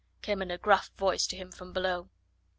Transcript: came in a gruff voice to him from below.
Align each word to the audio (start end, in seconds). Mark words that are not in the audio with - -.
came 0.23 0.41
in 0.41 0.49
a 0.49 0.57
gruff 0.57 0.89
voice 0.97 1.27
to 1.27 1.37
him 1.37 1.51
from 1.51 1.71
below. 1.73 2.09